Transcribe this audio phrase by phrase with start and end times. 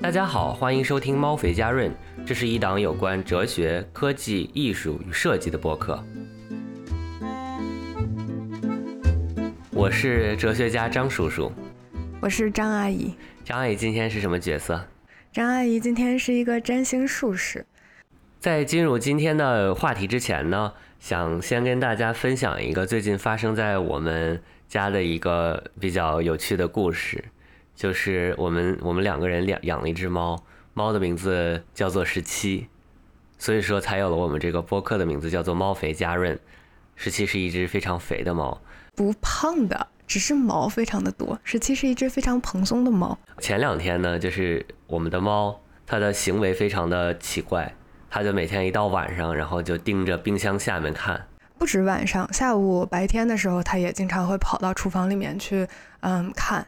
[0.00, 1.90] 大家好，欢迎收听猫肥家润，
[2.26, 6.04] 这是一档有关哲学、科技、艺术与设计的播客。
[9.82, 11.50] 我是哲学家张叔叔，
[12.20, 13.12] 我是张阿姨。
[13.44, 14.86] 张阿姨今天是什么角色？
[15.32, 17.66] 张阿姨今天是一个占星术士。
[18.38, 27.24] 在进入今天的话题之前呢，想先跟大家分享一个最近发生在我们家的一个比较有趣的故事。
[27.74, 32.68] 就是我们我们两个人养养了一只猫，猫的名字叫做十七，
[33.36, 36.38] 所以说才有了我们这个播客的名字叫做猫肥家润。
[36.94, 38.62] 十七是一只非常肥的猫，
[38.94, 41.38] 不胖的，只是毛非常的多。
[41.44, 43.18] 十七是一只非常蓬松的猫。
[43.38, 47.74] 前两天呢，就是我们的猫，它的行为非常的奇怪，
[48.10, 51.26] 它就每天一到晚上，然后就盯着冰箱下面看。
[51.56, 55.66] 不止晚上，下午白天的时候，它也经常会跑到厨房里面去，
[56.00, 56.66] 嗯，看。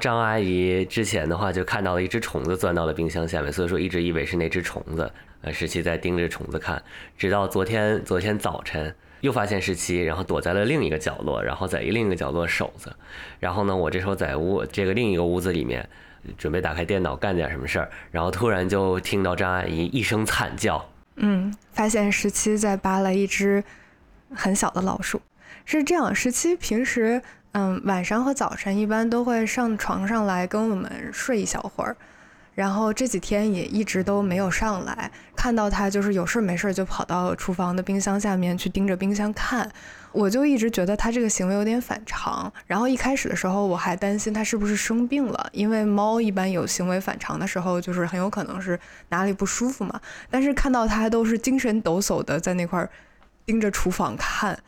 [0.00, 5.10] 张阿姨之前的话就看到了一只虫子钻到了冰箱下面，所以说一直以为是那只虫子。
[5.40, 6.82] 呃，十七在盯着虫子看，
[7.16, 12.94] 直到昨天昨天早晨又发现十七，然后躲在了另一个角落，然后在另一个角落守着。
[13.40, 15.88] 然后呢，我这时候在屋这个另一个屋子里面
[16.36, 23.64] 准备打开电脑干点什么事儿，然后突然就听到张阿姨一声惨叫，嗯，发现十七在扒了一只
[24.34, 25.18] 很小的老鼠。
[25.64, 27.22] 是这样，十七平时。
[27.56, 31.96] 嗯，晚上和早晨一般都会上床上来跟我们睡一小会儿，
[32.54, 35.10] 然后这几天也一直都没有上来。
[35.34, 39.70] 看到他就是有事没事就跑到厨房的冰箱下面去盯着冰箱看，
[40.12, 42.52] 我就一直觉得他这个行为有点反常。
[42.66, 48.78] 然后一开始的时候我还担心他是不是生病了，因为猫一般有行为反常的时候就是很有可能是
[49.10, 50.00] 哪里不舒服嘛。
[50.30, 52.88] 但是看到他都是精神抖擞的在那块
[53.44, 54.58] 盯着厨房看。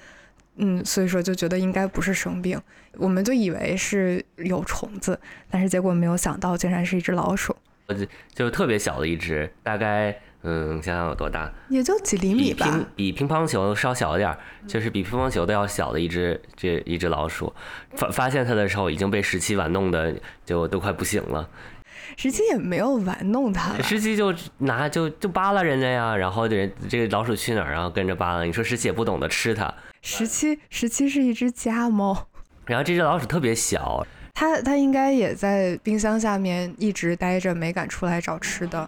[0.58, 2.58] 嗯，所以说就觉得应该不是生病，
[2.96, 5.20] 我们就以为是有虫子，
[5.50, 7.54] 但是结果没有想到竟然是一只老鼠，
[7.88, 14.36] 就就特别小的一只，大概嗯，想想有多大，也就几厘米吧，比乒乓球稍小一点，
[14.66, 17.52] 就是比乒乓球都要小的一只这一只老鼠，
[17.94, 20.14] 发发现它的时候已经被十七玩弄的
[20.44, 21.48] 就都快不行了。
[22.16, 28.44] 十七也没有玩弄它，十七就拿就就扒拉人家呀，然后人这个老鼠去哪儿，然后跟着扒拉。
[28.44, 29.72] 你说十七也不懂得吃它。
[30.02, 32.28] 十七十七是一只家猫，
[32.66, 38.86] 然后这只老鼠特别小，它它应该也在冰箱下面一直待着，没敢出来找吃的。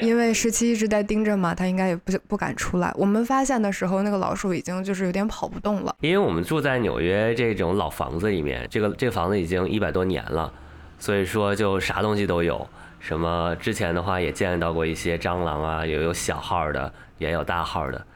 [0.00, 2.90] 因为十七一直在盯着嘛，他应该也不不敢出来。
[2.94, 5.94] 我们发现的时候，那个老鼠已经就是有点跑不动了。
[6.00, 10.50] 因为我们住在纽约这种老房子里面，这个这个房子已经一百多年了。
[11.00, 12.66] 所以说，就啥东西都有。
[13.00, 18.06] 什么之前的话也见到过一些蟑螂啊，也有小号的，也有大号的。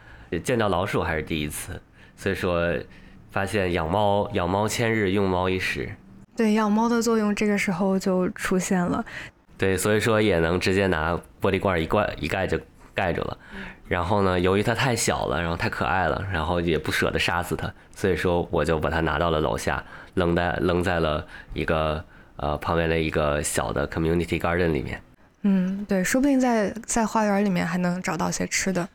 [0.44, 1.78] 见到老鼠还是第一次。
[2.16, 2.72] 所以说，
[3.30, 5.90] 发现养猫养猫千日，用猫一时。
[6.38, 9.04] 对，养猫的作用这个时候就出现了。
[9.56, 11.12] 对，所以说也能直接拿
[11.42, 12.56] 玻璃罐一罐一盖就
[12.94, 13.36] 盖住了。
[13.88, 19.82] 然后呢，由于它太小了，然后太可爱了，然后也不舍得杀死它，所以说我就把它拿到了楼下，
[20.14, 22.04] 扔在扔在了一个。
[22.40, 25.02] 呃，旁边的一个小的 community garden 里面，
[25.42, 28.88] 嗯，对，说不定在在花园里面还能找到些吃的。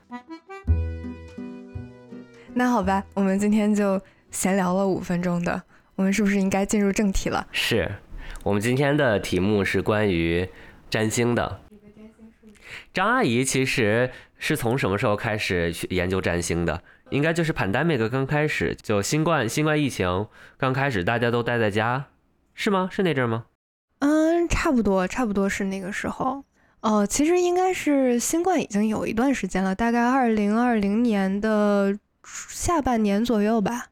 [2.53, 3.99] 那好吧，我们今天就
[4.31, 5.61] 闲聊了五分钟的，
[5.95, 7.47] 我们是不是应该进入正题了？
[7.51, 7.91] 是，
[8.43, 10.49] 我们今天的题目是关于
[10.89, 11.59] 占星的。
[12.93, 16.81] 张阿姨其实是从什么时候开始去研究占星的？
[17.09, 20.27] 应该就是 pandemic 刚开始，就新冠新冠疫情
[20.57, 22.05] 刚开始，大家都待在家。
[22.55, 22.89] 是吗？
[22.91, 23.45] 是那阵吗？
[23.99, 26.43] 嗯，差不多，差不多是那个时候。
[26.81, 33.87] 哦，其实应该是新冠已经有一段时间了，大概二零二零年的下半年左右吧。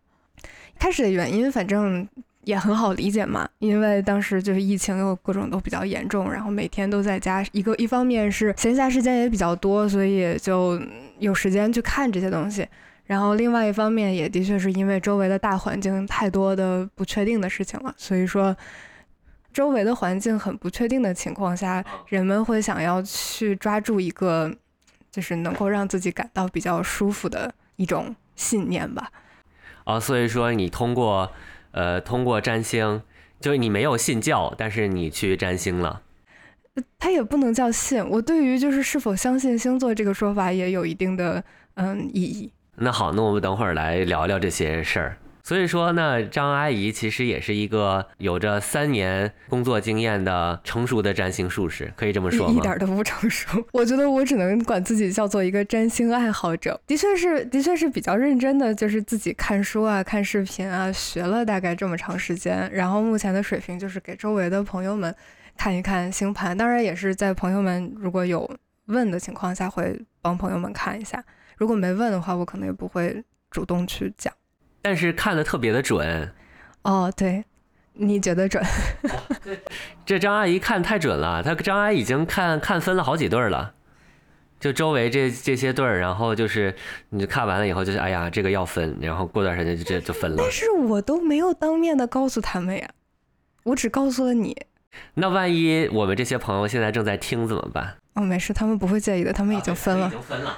[0.81, 2.07] 开始的原因反正
[2.43, 7.45] 也很好理解嘛，因为当时就是疫情又各种都比较严重，然后每天都在家。
[7.51, 10.81] 一个一方面是闲暇时间也比较多，所以就
[11.19, 12.67] 有时间去看这些东西。
[13.05, 18.57] 然后另外一方面也的确是因为周围的大环境太多的不确定的事情了，所以说
[19.53, 24.51] 周围的环境很不确定的情况下，人们会想要去抓住一个
[25.11, 29.11] 就是能够让自己感到比较舒服的一种信念吧。
[29.83, 31.31] 啊，所以说你通过
[31.71, 33.01] 呃通过占星，
[33.39, 36.01] 就是你没有信教，但是你去占星了。
[36.97, 41.43] 它也不能叫信，我对于就是是否相信星座这个说法也有一定的
[41.73, 42.51] 嗯意义。
[42.75, 45.17] 那好，那我们等会儿来聊聊这些事儿。
[45.43, 52.53] 所以说呢，张阿姨其实也是一个有着三年工作经验的成熟的占星术士，可以这么说吗？
[52.53, 53.63] 一点都不成熟。
[53.71, 56.79] 我觉得我只能管自己叫做一个占星爱好者。
[56.85, 62.69] 的确是，的确是比较认真的，就是自己看书啊、看视频啊，学了大概这么长时间。
[62.71, 65.13] 然后目前的水平就是给周围的朋友们
[65.57, 68.49] 看一看星盘，当然也是在朋友们如果有
[68.85, 71.23] 问的情况下会帮朋友们看一下。
[71.57, 74.33] 如果没问的话，我可能也不会主动去讲。
[74.81, 76.33] 但是看的特别的准，
[76.83, 77.43] 哦，对，
[77.93, 78.63] 你觉得准？
[80.05, 83.73] 这张阿姨看太准了，她张阿姨已经看看分了好几对了，
[84.59, 86.75] 就周围这这些对儿，然后就是
[87.09, 90.37] 你看完了以后，就是哎呀，这个要分，然后过段时间就这就分了。
[90.39, 92.89] 但是我都没有当面的告诉他们呀，
[93.63, 94.55] 我只告诉了你。
[95.13, 97.95] 那万一我们这些朋友现在正在听怎么办？
[98.15, 100.07] 哦，没事，他们不会介意的，他们已经分了。
[100.07, 100.57] 已经分了。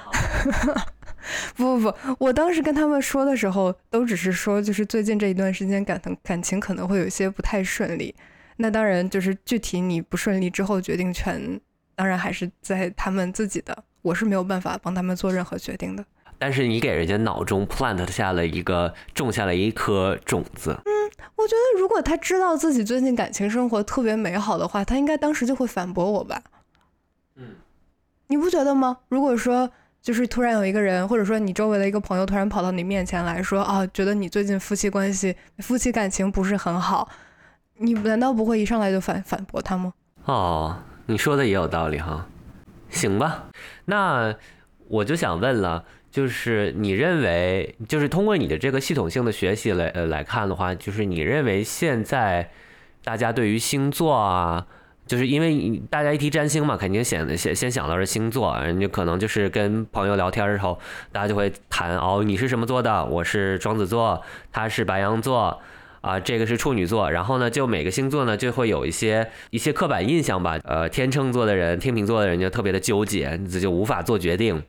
[1.56, 8.14] 不不不，我当时跟他们说的时候，都只是说，就是最近这一段时间感感情可能会有些不太顺利。
[8.56, 11.60] 那当然，就是具体你不顺利之后，决定权
[11.96, 16.04] 当然还是在他们自己的，我是没有办法帮他们做任何决定的。
[16.38, 20.78] 但是你给人家脑中 plant 下了一个，种下了一颗种子。
[20.84, 20.92] 嗯，
[21.36, 26.42] 我觉得如果他知道自己最近感情生活特别美好的话，他应该当时就会反驳我吧。
[27.36, 27.56] 嗯，
[28.26, 28.98] 你不觉得吗？
[29.08, 29.70] 如果说。
[30.04, 37.08] 就是突然有一个人，或者说你周围的一个朋友，突然跑到你面前来说啊，觉得你最近夫妻关系、夫妻感情不是很好，
[37.78, 39.94] 你难道不会一上来就反反驳他吗？
[40.26, 42.26] 哦，你说的也有道理哈。
[42.90, 43.46] 行吧，
[43.86, 44.34] 那
[44.88, 52.50] 我就想问了，就是你认为，就是通过你的这个系统性的学习来呃来看的话，就是你认为现在
[53.02, 54.66] 大家对于星座啊。
[55.06, 60.78] 就是因为大家一提占星嘛，肯定先先先想到是星座，人家可能就是跟朋友聊天的时候，
[61.12, 63.04] 大家就会谈哦，你是什么座的？
[63.04, 65.60] 我是双子座，他是白羊座，
[66.00, 67.10] 啊，这个是处女座。
[67.10, 70.58] 然后呢，就每个星座呢就会有一些一些刻板印象吧。
[70.64, 74.62] 呃，天秤座的人、天秤座的人就特别的纠结，就无法做决定。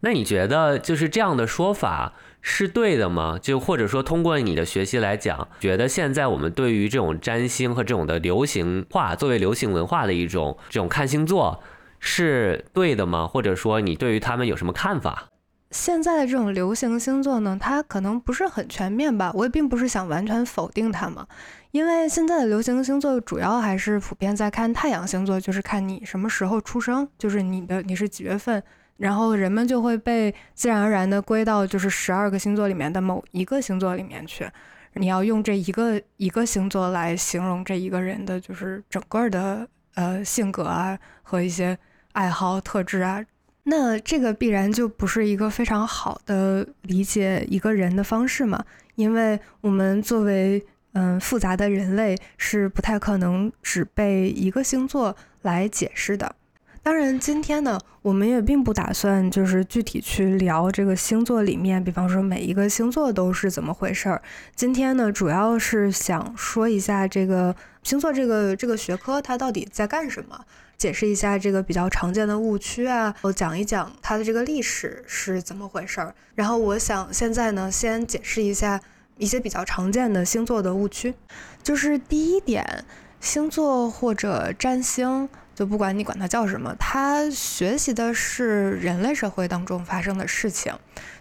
[0.00, 2.12] 那你觉得就是这样的说法？
[2.40, 3.36] 是对的吗？
[3.42, 11.60] 就或者说，通过你的学习来讲，觉得现在我们对于这种占星和这种的流行化作为流行文化的一种这种看星座
[11.98, 13.26] 是对的吗？
[13.26, 15.24] 或者说，你对于他们有什么看法？
[15.72, 19.32] 现在的这种流行星座呢，它可能不是很全面吧。
[19.34, 21.26] 我也并不是想完全否定它嘛，
[21.72, 28.62] 因为现在的流行星座主要还是普遍在看太阳星座，就是看你什么时候出生，就是你的你是几月份。
[28.98, 34.46] 然后人们就会被自然而然的归到就是十二个星座里面的某一个星座里面去，
[34.94, 41.78] 你要用这一个一个星座来形容这一个人的就是整个的呃性格啊和一些
[42.12, 43.24] 爱好特质啊，
[43.62, 48.64] 那这个必然就不是一个非常好的理解一个人的方式嘛，
[48.96, 56.34] 因为我们作为嗯复杂的人类是不太可能只被一个星座来解释的。
[56.82, 64.22] 当然，今天呢，我们也并不打算就是具体去聊这个星座里面，比方说每一个星座都是怎么回事儿。
[64.54, 70.40] 今天呢，主要是想说一下这个星座这个这个学科它到底在干什么，
[70.78, 76.14] 解释一下这个比较常见的误区啊，我讲一讲它的这个历史是怎么回事儿。
[76.34, 78.80] 然后我想现在呢，先解释一下
[79.18, 81.14] 一些比较常见的星座的误区，
[81.62, 82.84] 就是第一点，
[83.20, 85.28] 星座或者占星。
[85.58, 90.72] 就不管你管它叫什么，它学习的是人类社会当中发生的事情，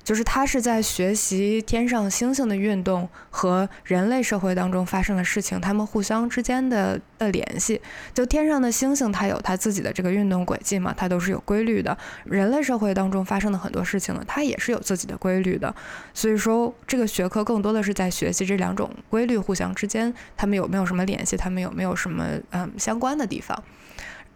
[0.03, 7.81] 就是它是在学习天上星星的运动和人类社会当中发生的事情，它们互相之间的的联系。
[8.13, 11.97] 就天上的星星，它有它自己的这个运动轨迹嘛，它都是有规律的。
[12.23, 15.73] 人类社会当中发生的很多事情呢，它也是有自己的规律的。
[16.13, 23.63] 所以说，这个学科更多的是在学习这两种规律互相之间，它们有没有什么联系，它们有没有什么嗯相关的地方。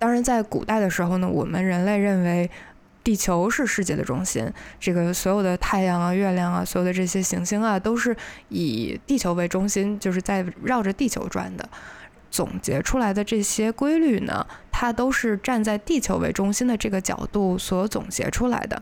[0.01, 2.49] 当然，在古代的时候呢，我们人类认为
[3.03, 8.17] 地球是世界的中心，这个所有的太阳啊、月亮啊、所有的这些行星啊，都是
[8.49, 11.69] 以地球为中心，就是在绕着地球转的。
[12.31, 18.81] 总结出来的这些规律呢，它都是站在地球为中心的这个角度所总结出来的。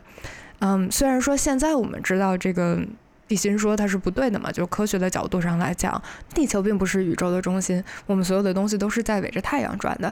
[0.60, 2.80] 嗯，虽然说现在我们知道这个
[3.28, 10.10] 地心说它是不对的嘛，就是科学的角度上来讲，地球并不是宇宙的中心，我们所有的东西都是在围着太阳转的。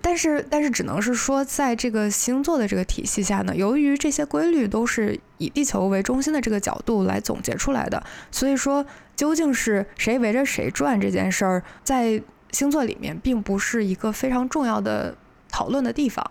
[0.00, 8.86] 但是，但是只能是说，在这个星座的这个体系下呢，由于这些规律都是以地球为中心的这个角度来总结出来的，所以说
[9.16, 15.16] 究竟是谁围着谁转这件事儿，在星座里面并不是一个非常重要的
[15.50, 16.24] 讨论的地方。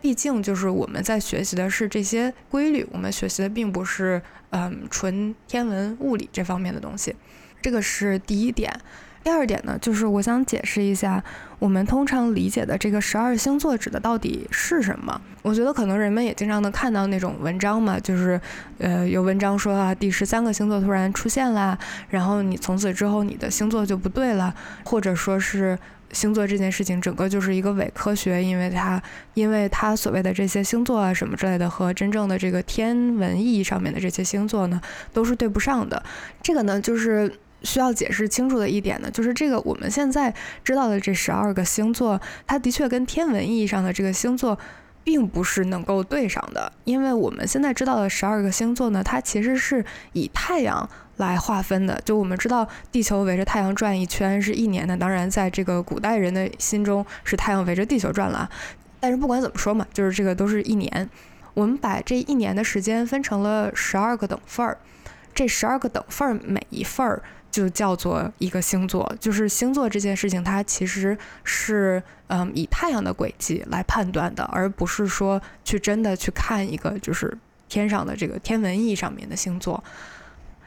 [0.00, 7.14] 毕竟，就是我们在学习的是这些规律，我们学习的并不是嗯纯天文物理这方面的东西。
[7.60, 8.72] 这个是第一点。
[9.22, 11.22] 第二点呢，就是我想解释一下，
[11.58, 15.20] 我们通常理解的这个十二星座指的到底是什么？
[15.42, 18.40] 我觉得可能人们也经常能看到那种文章嘛，就是，
[18.78, 25.78] 呃，有文章说啊，第十三个星座突然出现啦，然后你从此之后你的星座就不对了，或者说是
[26.12, 29.02] 星座这件事情整个就是一个伪科学，因为它，
[29.34, 34.80] 因为它所谓的这些星座啊什么之类的和真正的这个天文意义上面的这些星座呢，
[35.12, 36.02] 都是对不上的。
[36.42, 37.30] 这个呢，就是。
[37.62, 44.58] 需要解释清楚的一点呢，就是这个我们现在知道的这十二个星座，它的确跟天文意义上的这个星座，
[45.04, 46.72] 并不是能够对上的。
[46.84, 52.00] 因为我们现在知道的十二个星座呢，它其实是以太阳来划分的。
[52.04, 58.48] 就我们知道，地球围着太阳转一圈是一年的，当然在这个古代人的心中是太阳围着地球转了。
[59.00, 61.08] 但是不管怎么说嘛，就是这个都是一年。
[61.54, 64.78] 我们把这一年的时间分成了十二个等份儿，
[65.34, 67.22] 这十二个等份儿每一份儿。
[67.50, 77.36] 就叫做一个星座，就是星座这件事情，它其实是嗯以太阳的轨迹来判断的，而不是说去真的去看一个就是
[77.68, 79.82] 天上的这个天文意义上面的星座。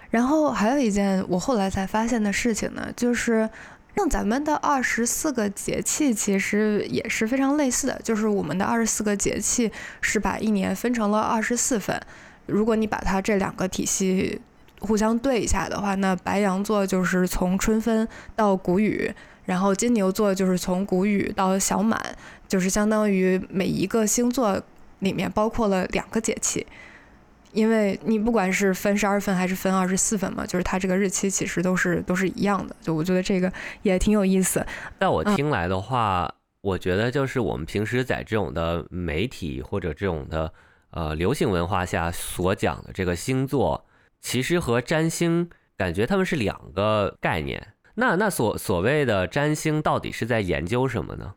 [0.10, 3.50] 然后还有一件我后来才发现的事情呢，就是
[3.96, 9.72] 像咱们的二十四个节气其实也是非常类似的，就是我们的二十四个节气
[10.02, 12.00] 是把一年分成了二十四份，
[12.46, 14.42] 如果你把它这两个体系。
[14.84, 19.10] 互相对一下的话，那白羊座就是从春分到谷雨，
[19.46, 22.00] 然后金牛座就是从谷雨到小满，
[22.50, 24.62] 就是相当于每一个星座
[25.00, 26.68] 里面包括了两个节气，
[27.54, 32.76] 因为你不管是分十二份还是分二十四份嘛，就是它这个日期其实都是都是一样的。
[32.82, 33.52] 就我觉得这个
[33.84, 34.66] 也挺有意思。
[35.00, 36.30] 在我听来的话，
[36.62, 40.52] 我觉得就是我们平时在这种的媒体或者这种的
[40.92, 43.86] 呃流行文化下所讲的这个星座。
[44.24, 47.68] 其实和占星感觉他们是两个概念。
[47.96, 51.36] 那那所所谓的占星到底是在研究什么呢？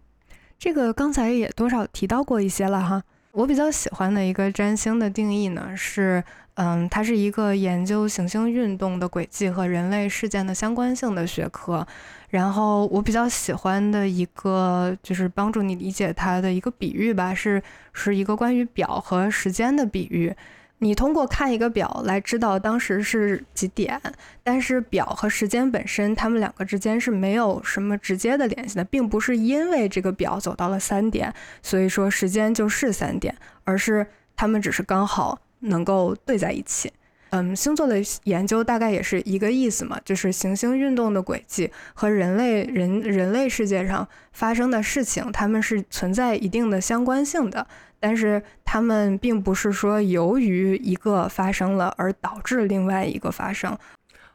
[0.58, 3.02] 这个刚才也多少提到过一些了哈。
[3.32, 6.24] 我比较喜欢的一个占星的定义呢是，
[6.54, 11.86] 嗯，它是一个研究行星运动的轨迹和人类事件的相关性的学科。
[12.30, 17.62] 然后我比较喜欢的一个就是帮助你理解它的一个比喻吧，是
[17.92, 20.34] 是一个关于表和时间的比喻。
[20.78, 24.00] 你通过看一个表来知道当时是几点，
[24.42, 34.06] 但是表和时间本身，它们两个之间是没有什么直接的联系的，并不是因为这个表走到了三点，所以说时间就是三点，而是
[34.36, 36.92] 它们只是刚好能够对在一起。
[37.30, 47.66] 嗯，星座的研究大概也是一个意思嘛，就是行星运动的轨迹和人类人人类世界上发生的事情，它们是存在一定的相关性的。
[47.98, 53.76] 但是他们并不是说由于一个发生了而导致另外一个发生。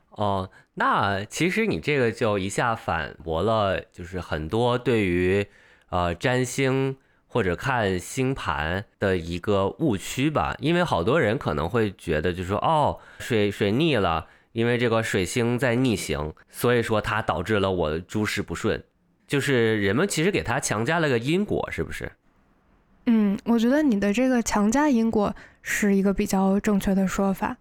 [0.10, 5.46] 哦，那其实你这个就一下反驳了，就是很多对于
[5.90, 6.98] 呃占星
[7.32, 10.54] 或者看星盘的一个误区吧。
[10.60, 18.84] 因为好多人可能会觉得，就是说哦，水水逆了，因为这个水星在逆行，所以说它导致了我诸事不顺。
[19.26, 22.12] 就是人们其实给它强加了个因果，是不是？
[23.06, 27.56] 嗯，我觉得你的这个强加因果是一个比较正确的说法，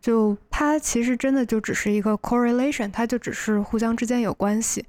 [0.00, 4.86] 就它其实真的就只是一个 correlation，它就只是互相之间有关系。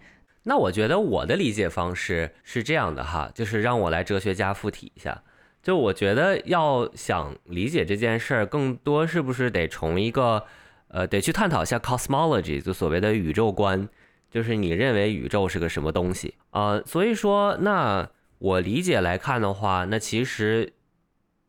[0.48, 5.22] 那我觉得我的理解方式是这样的哈，就是让我来哲学家附体一下。
[5.62, 10.46] 就我觉得要想理解这件事儿，更多是不是得从一个
[10.88, 13.88] 呃，得去探讨一下 cosmology，就所谓的宇宙观，
[14.32, 16.82] 就是你认为宇宙是个什么东西啊？
[16.86, 18.10] 所以说那。
[18.40, 20.74] 我理解来看的话，那其实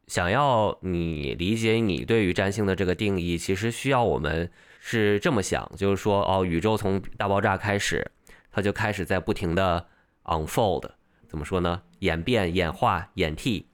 [0.07, 4.51] 想要你理解你对于占星的这个定义，其实需要我们
[4.81, 8.11] 是这么想，就是说，哦，宇宙从大爆炸开始，
[8.51, 9.87] 它就开始在不停的
[10.25, 10.91] unfold，
[11.29, 11.83] 怎么说呢？
[12.01, 13.67] 演变、演化、演替，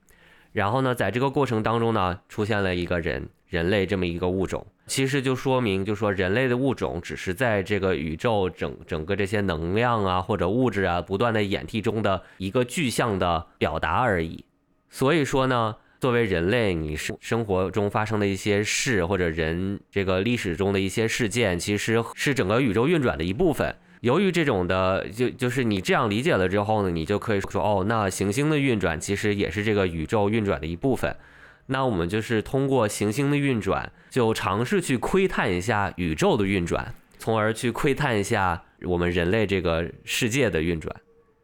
[0.53, 4.67] 然后呢，在这个过程当中呢，出现了一个人，人类这么一个物种。
[4.87, 14.45] 其实就说明，就说人类的物种只是在这个宇宙整整个这些能量啊或者物质啊不断的演替中的一个具象的表达而已。
[14.91, 23.75] 所以说呢，作为人类，你生生活中发生的一些事或者人这个历史中的一些事件，其实是整个宇宙运转的一部分。
[24.05, 31.17] 由于这种的，就就是你这样理解了之后呢，你就可以说，哦，那行星的运转其实也是这个宇宙运转的一部分。
[31.69, 40.95] 那我们就是通过行星的运转，就尝试去窥探一下宇宙的运转，从而去窥探一下我们人类这个世界的运转。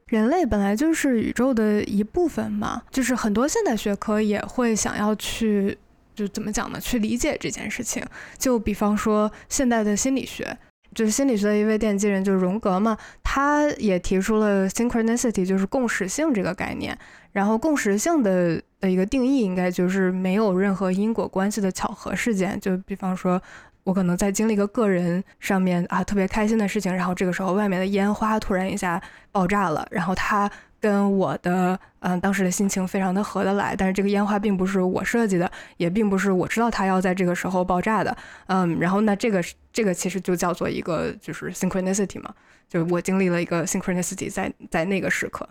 [0.09, 5.79] 人类本来就是宇宙的一部分嘛，就是很多现代学科也会想要去，
[6.15, 6.79] 就怎么讲呢？
[6.79, 8.05] 去理解这件事情。
[8.37, 10.59] 就比方说现代的心理学，
[10.95, 16.97] 就是心理学的一位奠基人，就是荣格嘛，他也提出了 synchronicity，就是共识性这个概念。
[17.33, 22.59] 然后共识性的的一个定义，应该就是没有任何因果关系的巧合事件。
[22.61, 23.41] 就比方说，
[23.85, 42.35] 我可能在经历一个个人上面啊特别开心的事情，然后这个时候外面的烟花突然一下爆炸了，然后他跟我的嗯当时的心情非常的合得来，但是这个烟花并不是我设计的，也并不是我知道它要在这个时候爆炸的，嗯，然后那这个这个其实就叫做一个就是 synchronicity 嘛，
[42.69, 45.49] 就是我经历了一个 synchronicity 在在那个时刻。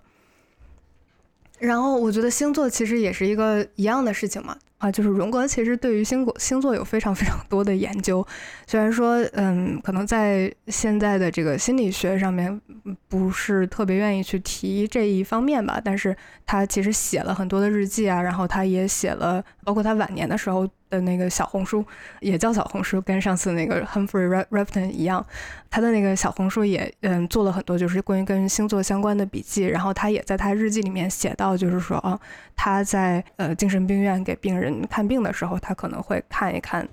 [1.60, 8.26] 然后我觉得星座其实也是一个一样的事情嘛，啊，就是荣格其实对于星座星座有非常非常多的研究，
[8.66, 12.60] 虽然说嗯，可能在现在的这个心理学上面
[13.08, 20.68] 不是特别愿意去提这一方面吧，但是他其实写了很多的日记啊，然后他也写了，包括他晚年的时候。
[20.90, 21.86] 的那个小红书
[22.20, 25.24] 也叫小红书，跟上次那个 Humphrey Repton 一样，
[25.70, 32.20] 他的那个小红书也嗯做了很多就是关于跟星座相关的笔记，然后他也在他日记里面写到，就是说啊
[32.56, 36.88] 他在呃精神病院给病人看病的时候，他可能会看一看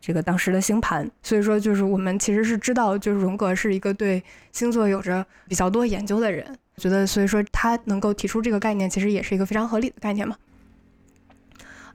[0.00, 4.22] 这个当时的星盘，所以说就是我们其实是知道，就是荣格是一个对
[4.52, 6.46] 星座有着比较多研究的人，
[6.76, 10.36] 觉得所以说他能够提出这个概念，其实也是一个非常合理的概念嘛。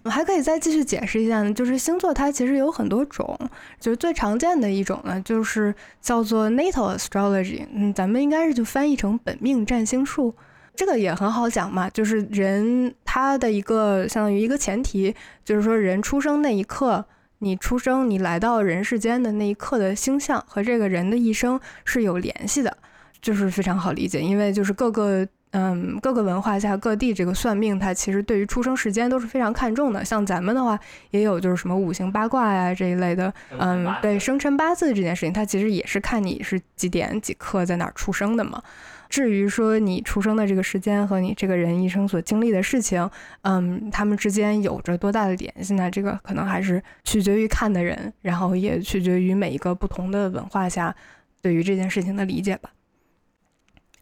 [0.03, 3.39] 我们还可以再继续解释一下呢，就是星座它其实有很多种，
[3.79, 10.35] 就是最常见的一种呢，就是叫做 natal astrology，嗯，咱们应该是就翻译成本命占星术，
[10.75, 15.15] 这个也很好讲嘛，就是人他的一个相当于一个前提，
[15.45, 17.05] 就是说人出生那一刻，
[17.39, 22.77] 你出生你来到人世间的那一刻的星象和这个人的一生是有联系的，
[23.21, 25.27] 就是非常好理解，因为就是各个。
[25.55, 30.03] 嗯，各个文化下各地这个算命，它其实对于出生时间都是非常看重的。
[30.03, 30.79] 像咱们的话，
[31.11, 33.31] 也有就是什么五行八卦呀这一类的。
[33.59, 38.59] 嗯，对，生辰八字这件事情，它其实也是看你是几点几刻在哪儿出生的嘛。
[39.13, 43.07] 至于说你出生的这个时间和你这个人一生所经历的事情，
[43.43, 45.91] 嗯，他们之间有着多大的联系呢？
[45.91, 50.95] 这个可能还是取决于看的人，然后也取决于每一个不同的文化下
[51.43, 52.71] 对于这件事情的理解吧。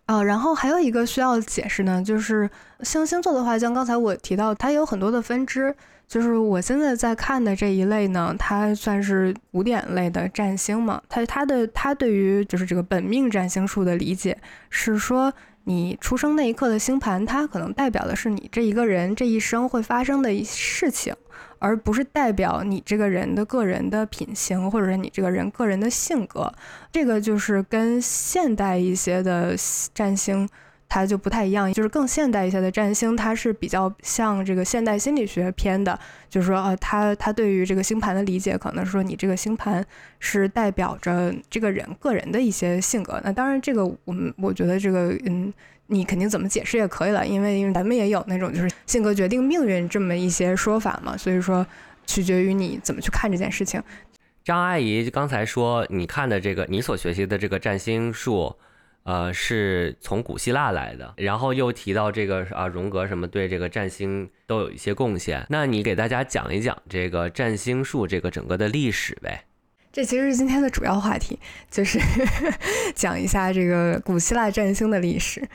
[0.06, 5.76] 啊，然后还有一个需要解释呢，就是像星座的话，像刚才我提到，它有很多的分支。
[6.12, 11.02] 就是我现在在看的这一类呢，它算是古典类的占星嘛。
[11.08, 14.38] 它它的它对于就是这个本命占星术的理解
[14.70, 15.32] 是说，
[15.64, 21.16] 你出生那一刻的星盘，它可能代表的是你这一个人这一生会发生的一事情。
[21.60, 26.52] 而不是代表你这个人的个人的品行，或者是你这个人个人的性格，
[26.92, 29.56] 这个就是跟现代一些的
[29.94, 30.50] 占星
[30.94, 35.98] 它就不太一样，就是更现代一些的占星，它是比较像这个现代心理学偏的，
[36.30, 39.86] 就是说，呃，他他对于这个星盘的理解，可能说你这个星盘
[40.20, 43.22] 是代表着这个人个人的一些性格。
[43.24, 45.54] 那当然，这个我们我觉得这个，嗯。
[45.94, 51.68] 你肯定怎么解释也可以了，因为因为咱们也有那种就是性格决定命运这么一些说法嘛，所以说
[52.06, 53.84] 取决于你怎么去看这件事情。
[54.42, 58.56] 张阿姨刚才说你看的这个你所学习的这个占星术，
[59.04, 69.46] 呃，是从古希腊来的，然后又提到这个啊荣格什么对这个占星都有一些贡献，那你给大家讲一讲这个占星术这个整个的历史呗。
[69.92, 71.38] 这其实是今天的主要话题，
[71.70, 72.00] 就是
[72.96, 75.46] 讲一下这个古希腊占星的历史。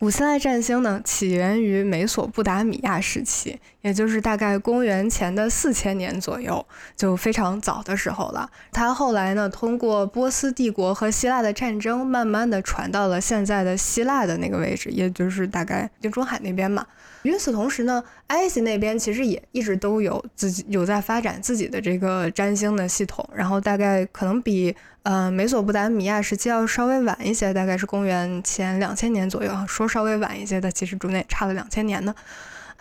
[0.00, 8.50] 古希腊占星呢，起源于美索不达米亚时期，也就是大概公元前的四千年左右，就非常早的时候了。
[8.72, 16.86] 它后来呢，通过波斯帝国和希腊的战争，慢慢的传到了现在的希腊的那个位置，也就是大概地中海那边嘛。
[17.22, 29.52] 与此同时呢，埃及那边其实也一直都有自己有在发展自己的这个占星的系统，然后大概可能比呃美索不达米亚时期要稍微晚一些，大概是公元前两千年左右。
[29.68, 32.14] 说稍微晚一些的，其实中间差了两千年呢。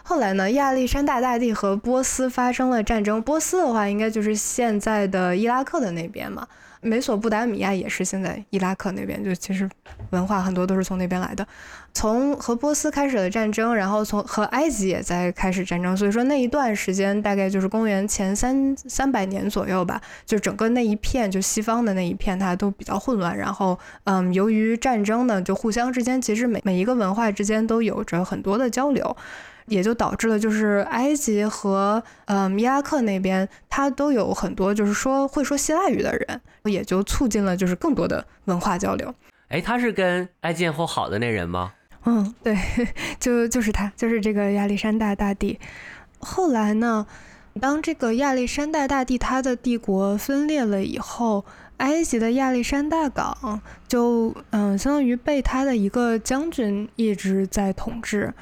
[0.02, 6.48] 后来呢，亚历山大大帝和波斯发生了战争，波斯的话应该就是现在的伊拉克的那边嘛。
[6.82, 9.70] 美索不达米亚也是现在伊拉克那边，就其实
[10.12, 11.46] 文化很多都是从那边来的。
[12.00, 23.38] 从和波斯开始的战争，然后从和埃及也在开始战争，所以说那一段时间大概就是公元前三三百年左右吧，就整个那一片就西方的那一片它都比较混乱。
[23.38, 29.14] 然后嗯，由于战争呢，就互相之间其实每每一个文化之间都有着很多的交流。
[29.66, 39.14] 也就导致了，就是埃及和嗯伊拉克那边，它都有很多就是说会说希腊语的人，也就促进了就是更多的文化交流。
[39.50, 41.74] 哎，他是跟埃及后好的那人吗？
[42.06, 42.58] 嗯， 对，
[43.20, 45.60] 就就是他，就是这个亚历山大大帝。
[46.20, 47.06] 后来呢，
[47.60, 51.46] 当这个亚历山大大帝他的帝国分裂了以后。
[51.80, 58.34] 埃及的亚历山大港就嗯，相当于被他的一个将军一直在统治。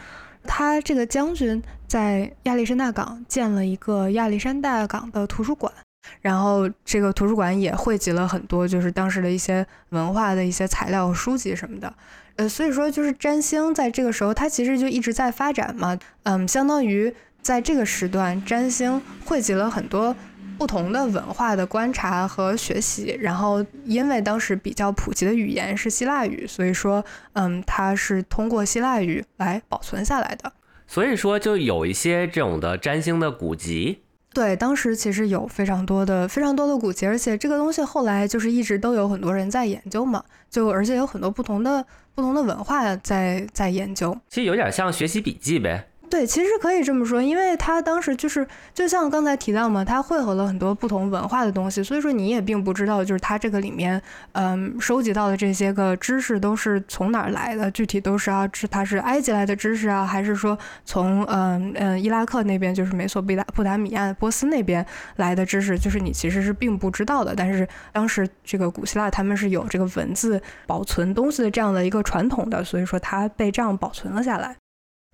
[0.44, 5.72] 他这个将军在亚历山大港建了一个亚历山大港的图书馆，
[6.20, 11.94] 然后这个图书馆也汇集了很多就是当时的一些文化的一些材料、书籍什么的。
[12.38, 15.98] 呃，所以说就是占星在这个时候，它其实就一直在发展嘛。
[16.24, 20.16] 嗯，相当于在这个时段，占星汇集了很多
[20.58, 23.18] 不同的文化的观察和学习。
[23.20, 30.54] 然后，因为当时比较普及的语言是希腊语，所以说，嗯，它是通过希腊语来保存下来的。
[30.86, 34.04] 所以说，就有一些这种的占星的古籍。
[34.38, 40.24] 对，当时其实有非常多的、非常多的古籍，而且这个东西后来就是一直都有很多人在研究嘛。
[40.50, 41.84] 就而且有很多不同的。
[42.14, 45.88] 不同的文化在在研究，其实有点像学习笔记呗。
[46.10, 64.86] 对，其实可以这么说，因为他当时就是，就像刚才提到嘛，他汇合了很多不同文化的东西，所以说你也并不知道，就是他这个里面，嗯，收集到的这些个知识都是从哪儿来的，具体都是啊，是他是埃及来的知识啊，还是说从嗯嗯伊拉克那边，就是美索不达不达米亚、波斯那边
[65.18, 67.36] 来的知识，就是你其实是并不知道的。
[67.36, 74.56] 但是当时这个古希腊他们是有这个文字保存东西的这样的一个传统的，所以说它被这样保存了下来。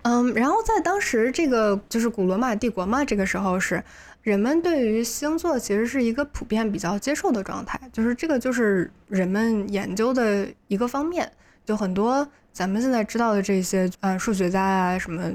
[0.04, 3.84] 嗯，然后在当时这个就是古罗马帝国嘛，这个时候是
[4.22, 11.32] 人们对于星座其实是一个普遍比较接受的状态，就是这个就是人们研究的一个方面，
[11.66, 15.32] 就很多咱们现在知道的这些呃数学家啊什么，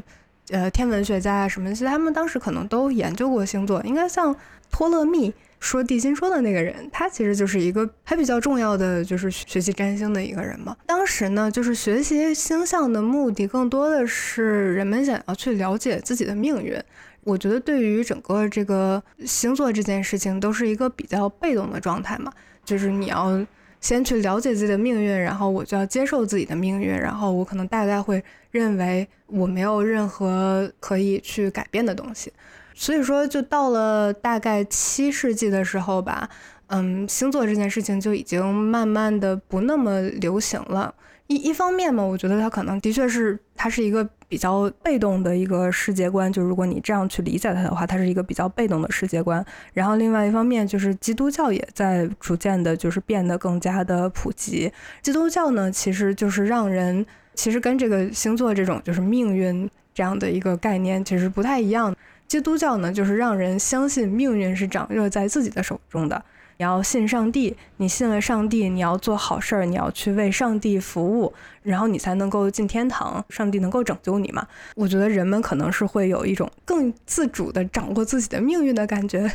[0.50, 4.34] 呃天文学家啊什么，其实他们当时可能都研究过星座，应该像
[4.70, 5.34] 托勒密。
[5.60, 10.76] 说地心说的那个人，他其实就是一个还比较重要的，就是学习占星的一个人嘛。
[10.86, 16.80] 当时呢，就是学习星象的目的，更多的是人们想要去了解自己的命运。
[17.24, 22.32] 我觉得对于整个这个星座这件事情，都是一个比较被动的状态嘛。
[22.64, 23.44] 就是你要
[23.80, 32.32] 先去了解自己的命运，然后我就要接受自己的命运，然后我可能大概会认为我没有任何可以去改变的东西。
[32.80, 36.28] 所以说，就到了大概七世纪的时候吧，
[36.68, 40.94] 嗯，星座这件事情就已经慢慢的不那么流行了。
[41.26, 49.44] 一一方面嘛，我觉得它可能的确是它是一个比较被动的一个世界观，就如果你这样去理解它的话，它是一个比较被动的世界观。
[49.74, 54.72] 然后另外一方面就是基督教也在逐渐的，就是变得更加的普及。
[55.02, 61.92] 基督教呢，其实就是让人其实跟这个星座这种就是命运这样的一个概念其实不太一样。
[62.28, 66.22] 基督教呢，就是让人相信命运是掌握在自己的手中的。
[66.58, 74.46] 你要信上帝，你信了上帝，你要做好事儿，你要去为上帝服务，然后你才能够进天堂，上帝能够拯救你嘛？
[74.74, 79.30] 我觉得人们可能是会有一种更自主的掌握自己的命运的感觉，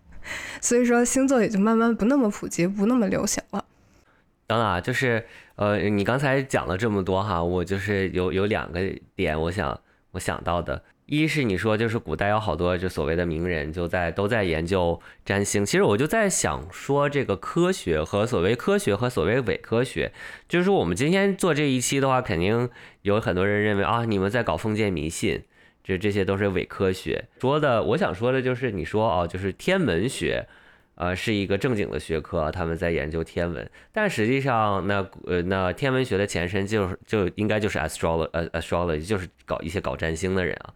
[0.60, 3.64] 所以说星座也就慢慢不那么普及，不那么流行了。
[4.48, 5.24] 等等啊，就是
[5.56, 8.80] 呃，你刚才讲了这么多哈，我就是有有两个
[9.14, 9.78] 点，我想
[10.10, 10.82] 我想到的。
[11.12, 20.10] 一是你说就是古代有好多就所谓的名人就在都在研究占星，其实我就在想说这个科学和所谓科学和所谓伪科学，
[20.48, 22.66] 就是我们今天做这一期的话，肯定
[23.02, 25.42] 有很多人认为啊你们在搞封建迷信，
[25.84, 27.22] 这这些都是伪科学。
[27.42, 30.46] 说的我想说的就是你说哦就是天文学，
[30.94, 40.72] 呃是一个正经的学科，他们在研究天文，但实际上那呃那天文学的前身就是就应该就是 Astro A astrology 就是搞一些搞占星的人啊。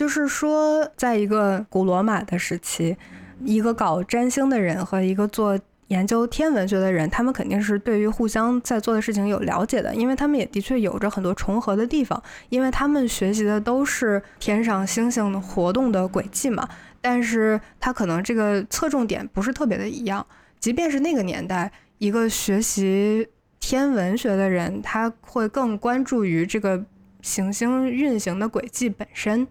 [0.00, 2.96] 就是说，在一个古罗马的时期，
[3.44, 16.66] 一个搞占星的人和一个做研究天文学的人，他们肯定是对于互相在做的事情有了解的，因为他们也的确有着很多重合的地方，因为他们学习的都是天上星星活动的轨迹嘛。
[17.02, 20.26] 但是，他可能这个侧重点不是特别的一样。
[20.58, 23.28] 即便是那个年代，一个学习
[23.60, 26.82] 天文学的人，他会更关注于这个
[27.20, 29.46] 行星运行的轨迹本身。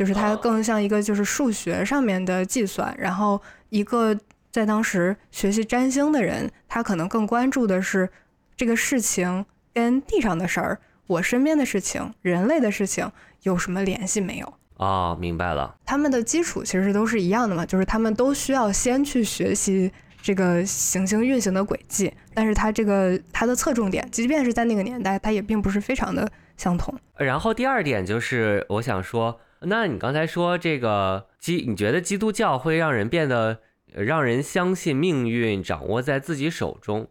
[0.00, 4.18] 就是它更像一个就是数学上面的计算，然后一个
[4.50, 8.08] 在当时学习占星的人，他可能更关注的是
[8.56, 14.54] 这个事情跟地上的事儿，我身边的事情，人类的事情有什么联系没有？
[14.78, 15.76] 哦，明白了。
[15.84, 26.98] 他们的基础其实都是一样的嘛，就是他们都需要先去学习这个行星运行的轨迹，但是它这个它的侧重点，即便是在那个年代，它也并不是非常的相同。
[27.18, 29.38] 然后第二点就是我想说。
[29.62, 33.58] 那你刚才说这个基，你觉得基督教会让人变得
[33.92, 37.08] 让人相信命运掌握在自己手中？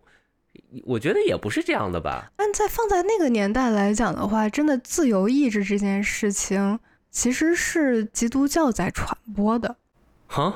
[0.85, 2.31] 我觉得也不是这样的吧。
[2.35, 9.77] 但在放在那个年代来讲的话，真的自由意志这件事情，其实是基督教在传播的。
[10.27, 10.53] 哈？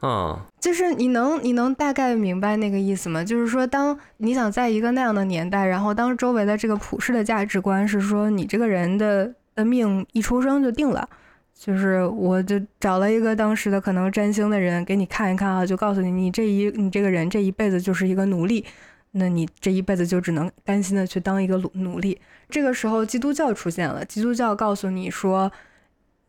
[0.00, 3.24] 嗯，就是你能你能大概明白那个意思吗？
[3.24, 11.08] 就是说，当你想在一个那样的年代，然后当周围的这个普世的价值观是说你这个人的的命一出生就定了，
[11.52, 18.64] 就是我就找了一个当时的可能占星的人给你看一看啊，就告诉你你这一你这个人这一辈子就是一个奴隶，
[19.10, 22.20] 那你这一辈子就只能甘心的去当一个奴奴隶。
[22.48, 25.50] 这个时候基督教出现了，基督教告诉你说。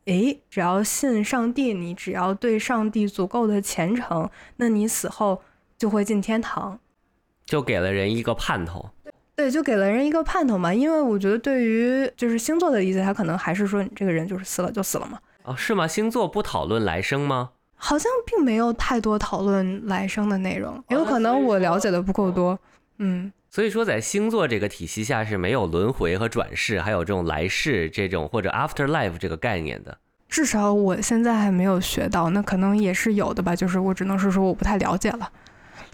[0.05, 5.43] 诶，只要信上帝，你只要对上帝足够的虔诚，那你死后
[5.77, 6.79] 就会进天堂，
[7.45, 8.89] 就给了人一个盼头。
[9.39, 10.73] 对，就给了人一个盼头嘛。
[10.73, 15.17] 因为我觉得，对于就是星座的理解，他可能还是说你这个人就是死了就死了嘛。
[15.43, 15.87] 哦，是吗？
[15.87, 17.51] 星座不讨论来生吗？
[17.75, 22.59] 好像并没有太多讨论来生的内容，也有可能我了解的不够多。
[22.97, 29.97] 嗯，所以说在星座这个体系下是没有轮回和转世，还有这种来世这种或者 after life 这个概念的。
[30.27, 33.55] 至少我现在还没有学到，那可能也是有的吧。
[33.55, 35.31] 就是我只能是说我不太了解了。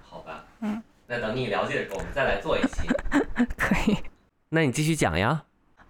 [0.02, 2.88] 好吧，嗯，那等你了解的时候，我们再来做一期。
[3.58, 3.98] 可以。
[4.50, 5.44] 那你继续讲呀。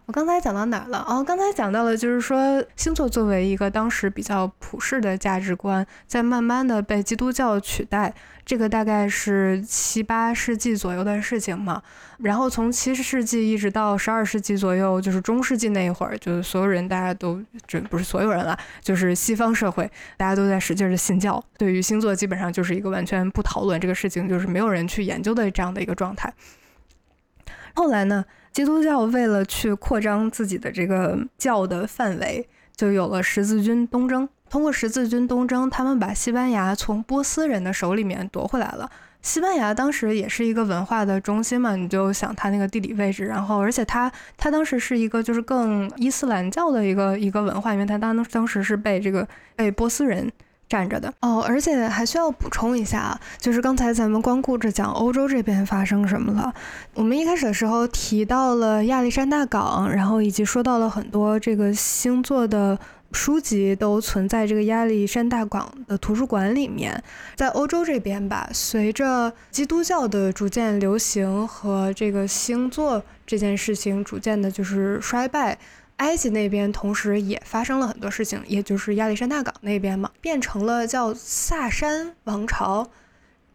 [0.08, 1.04] 我刚才讲到哪儿了？
[1.08, 8.14] 哦，刚才讲到了，就是说星座作为一个当时比较普世的价值观，在慢慢的被基督教取代。
[8.46, 11.82] 这个大概是七八世纪左右的事情嘛，
[12.20, 26.32] 然后从七世纪一直到十二世纪左右，就是中世纪那一会儿，就是所有人大家都，这不是所有人了，就是西方社会，大家都在使劲的信教，对于星座基本上就是一个完全不讨论这个事情，就是没有人去研究的这样的一个状态。
[27.74, 34.30] 后来呢，基督教为了去扩张自己的这个教的范围，就有了十字军东征。
[34.56, 38.90] 通过十字军东征，他们把西班牙从波斯人的手里面夺回来了。
[39.22, 50.32] 西班牙当时也是一个文化的中心嘛，你就想它那个地理位置，然后而且它它当时是一个就是更伊斯兰教的一个一个文化，因为它当当时是被这个被波斯人
[50.70, 51.44] 占着的哦。
[51.46, 56.54] 而且还需要补充一下啊，就是刚才咱们光顾着讲欧洲这边发生什么了，
[56.94, 62.80] 我们一开始的时候提到了亚历山大港，然后以及说到了很多这个星座的。
[63.12, 67.02] 书籍都存在这个亚历山大港的图书馆里面。
[67.36, 75.58] 在欧洲这边吧，随着基督教的逐渐流行和这个星座这件事情逐渐的就是衰败，
[75.98, 82.90] 埃及那边同时也发生了很多事情，也就是亚历山大港那边嘛，变成了叫萨珊王朝，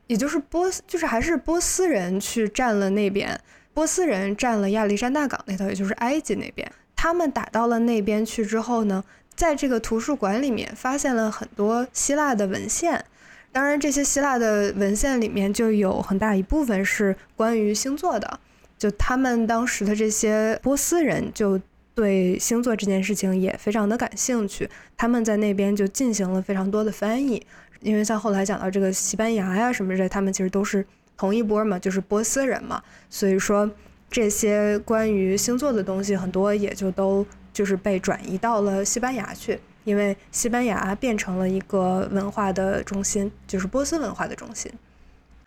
[0.06, 3.38] 也就是波斯，就是还是波斯人去占了那边，
[3.74, 6.70] 波斯人占了亚历山大港那头，也就是埃及那边。
[6.96, 9.02] 他们打到了那边去之后呢？
[9.40, 13.02] 在这个图书馆里面发现了很多希腊的文献，
[13.50, 18.38] 当然这些希腊的文献里面就有很大一部分是关于星座的，
[18.76, 21.58] 就他们当时的这些波斯人就
[21.94, 27.42] 对星座这件事情也非常的感兴趣，他们在那边就进行了非常多的翻译，
[27.80, 30.84] 因为像后来讲到这个西班牙呀什么之类，他们其实都是
[31.16, 33.70] 同一波嘛，就是波斯人嘛，所以说
[34.10, 37.26] 这些关于星座的东西很多也就都。
[37.60, 44.72] 就是被转移到了西班牙去，因为西班牙变成了一个文化的中心，就是波斯文化的中心。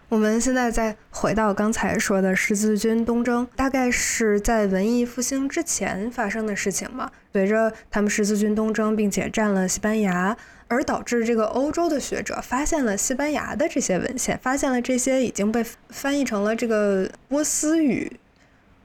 [0.10, 7.10] 我们现在再回到刚才说的十字军东征，大概是在文艺复兴之前发生的事情嘛。
[7.32, 18.20] 随着他们十字军东征，并且占了西班牙，而导致这个欧洲的学者发现了西班牙的这些文献，发现了这些已经被翻译成了这个波斯语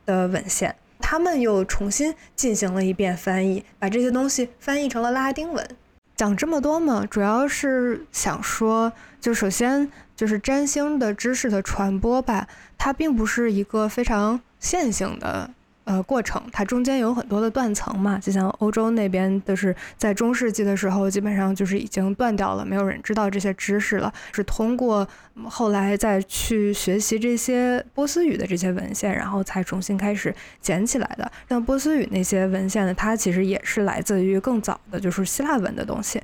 [0.06, 0.74] 的文献。
[1.00, 5.66] 他们又重新进行了一遍翻译，把这些东西翻译成了拉丁文。
[6.16, 15.50] 讲这么多嘛，主要是想说，就首先就是占星的知识的传播吧，它并不是一个非常线性的。
[15.88, 25.08] 呃，过程它中间有很多的断层嘛，就像欧洲那边的是在中世纪的时候，基本上就是已经断掉了，没有人知道这些知识了，是通过
[25.44, 31.32] 后来再去学习这些波斯语的这些文献，然后才重新开始捡起来的。
[31.48, 36.20] 像波斯语那些文献呢，它其实也是来自于更早的，就是希腊文的东西。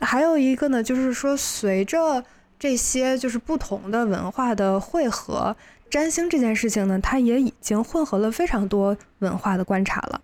[0.00, 2.24] 还有一个呢，就是说随着
[2.58, 5.54] 这些就是不同的文化的汇合。
[5.94, 10.20] 占星这件事情呢，它也已经混合了非常多文化的观察了。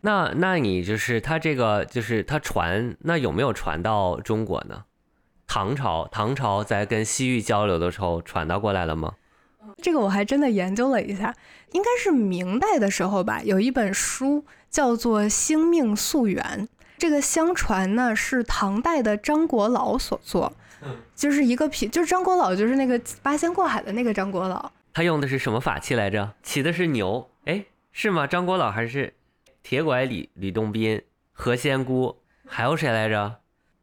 [0.00, 4.82] 那那你就是它这个，就是它传，那有没有传到中国呢？
[5.46, 9.14] 唐朝，唐朝在跟西域交流的时候传到过来了吗？
[9.80, 11.32] 这个我还真的研究了一下，
[11.70, 13.40] 应该是明代的时候吧。
[13.44, 16.42] 有一本书叫做《星命溯源》，
[16.98, 20.52] 这个相传呢是唐代的张国老所作，
[21.14, 24.72] 就是一个品，就是张国老，就是那个八仙过海的那个张国老。
[24.92, 26.34] 他用的是什么法器来着？
[26.42, 28.26] 骑的是牛，哎，是吗？
[28.26, 29.14] 张国老还是
[29.62, 31.02] 铁拐李吕洞宾、
[31.32, 33.36] 何仙姑，还有谁来着？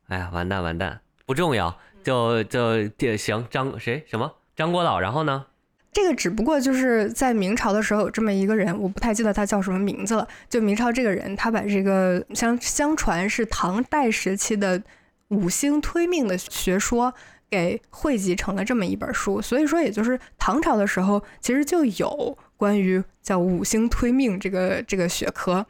[0.07, 1.77] 哎呀，完蛋完蛋，不重要。
[2.01, 5.45] 就就就行，张谁什么张国老，然后呢？
[5.91, 10.25] 这个只不过就是在明朝的时候有这么一个人，我不太记得他叫什么名字了。
[10.47, 14.81] 就明朝这个人，他把这个相相传是唐代时期的
[15.27, 17.13] 五星推命的学说
[17.49, 19.41] 给汇集成了这么一本书。
[19.41, 25.65] 所以说，也就是唐朝的时候，其实就有关于叫五星推命这个这个学科。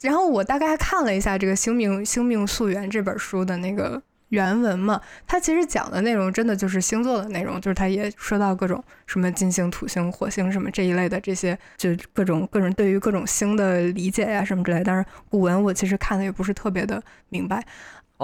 [0.00, 4.02] 然后我大概看了一下这个《星命星命溯源》这本书的那个。
[4.30, 14.82] 原文嘛，它其实讲的内容真的就是星座的内容，就是它也说到各种什么金星、土星、火星什么这一类的这些，就各种各种对于各种星的理解呀什么之类。
[14.82, 17.64] 但是古文我其实看的也不是特别的明白。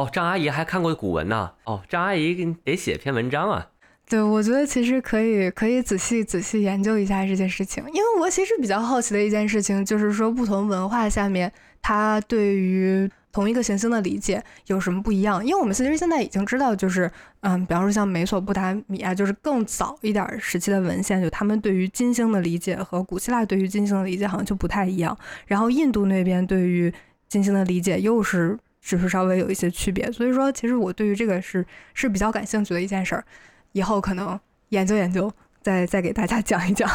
[0.00, 1.50] 哦，张阿姨还看过古文呢。
[1.64, 3.68] 哦，张阿姨得写篇文章啊。
[4.08, 15.44] 对，我觉得其实可以可以仔细仔细研究一下这件事情，因为我其实比较好奇的一件事情就是说，不同文化下面它对于同一个行星的理解有什么不一样？
[15.44, 17.08] 因为我们其实现在已经知道，就是
[17.42, 25.16] 嗯，比方说像美索不达米亚，就是更早一点时期的文献，就他们对于金星的理解和古希腊对于金星的理解好像就不太一样。
[25.46, 26.90] 然后印度那边对于
[27.28, 30.10] 金星的理解又是只是稍微有一些区别。
[30.10, 31.64] 所以说，其实我对于这个是
[31.94, 33.24] 是比较感兴趣的一件事儿，
[33.72, 34.38] 以后可能
[34.70, 36.88] 研究研究，再再给大家讲一讲。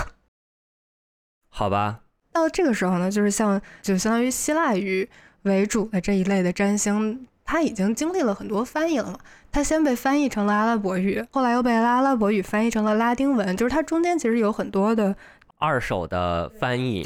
[1.50, 2.02] 好吧。
[2.32, 5.10] 到这个时候呢，就是像就相当于希腊语。
[5.45, 9.19] 为主的这一类的占星，它已经经历了很多翻译了嘛。
[9.52, 15.15] 它先被翻译成了阿拉伯语，后来又被阿拉伯语翻译成了拉丁文，就是它中间其实有很多的
[15.58, 17.04] 二手的翻译。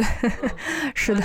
[0.96, 1.22] 是的。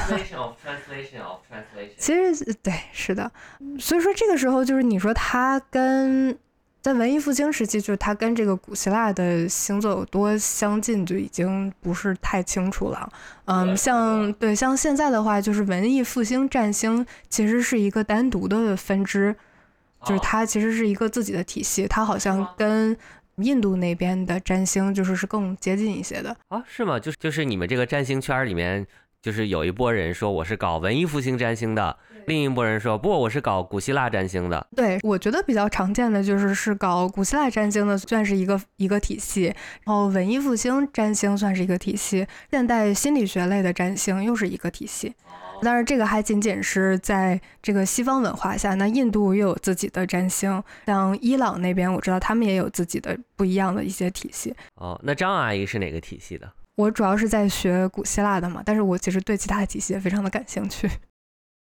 [1.96, 3.30] 其实对，是的。
[3.78, 6.38] 所以说这个时候就是你说它跟。
[6.84, 13.10] 在文艺复兴时期，就是它跟这个古希腊的星座有多相近，就已经不是太清楚了。
[13.46, 19.34] 嗯，像对像现在的话，就是文艺复兴占星其实是一个单独的分支，
[20.04, 22.94] 就是它其实是一个自己的体系，它好像跟
[23.38, 26.62] 印度那边的占星就是是更接近一些的啊？
[26.66, 26.98] 是吗？
[26.98, 28.86] 就是就是你们这个占星圈里面。
[29.24, 34.66] 就是有一波人说我是搞文艺复兴占星的，另一波人说不，我是搞古希腊占星的。
[34.76, 39.44] 对，我觉得比较常见的就是是搞古希腊占星的，算是一个一个体系，
[39.84, 45.14] 然后文艺复兴占星算是一个体系，现代心理学类的占星又是一个体系。
[45.62, 54.54] 但是这个还仅仅是在这个西方文化下，那印度又有自己的占星，像伊朗那边我知道他们也有自己的不一样的一些体系。
[54.76, 56.50] 哦，那张阿姨是哪个体系的？
[56.76, 60.90] 我主要是在学古希腊的嘛，但是我其实对其他体系也非常的感兴趣。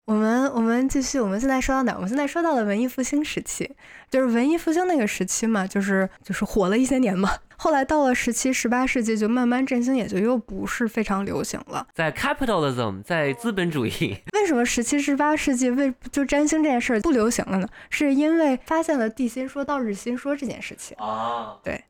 [0.05, 1.93] 我们我们继续，我们现在说到哪？
[1.93, 3.69] 我们现在说到了文艺复兴时期，
[4.09, 7.29] 就是文艺复兴那个时期嘛，就是就是火了一些年嘛。
[7.55, 11.85] 后来到了十七、十八世纪，就慢慢振兴也就又不是非常流行了。
[11.93, 17.67] 在 capitalism，在资本主义，为什么十七、十八世纪为就占星这件事儿不流行了呢？
[17.91, 21.83] 是因为发现了地心说到日心说这件事情啊，对。